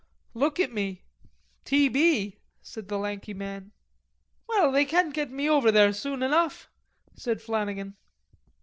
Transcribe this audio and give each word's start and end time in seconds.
"Look 0.33 0.59
at 0.59 0.73
me... 0.73 1.03
t. 1.63 1.87
b.," 1.87 2.39
said 2.63 2.87
the 2.87 2.97
lanky 2.97 3.35
man. 3.35 3.71
"Well, 4.47 4.71
they 4.71 4.83
can't 4.83 5.13
get 5.13 5.29
me 5.29 5.47
over 5.47 5.71
there 5.71 5.93
soon 5.93 6.23
enough," 6.23 6.71
said 7.15 7.39
Flannagan. 7.39 7.95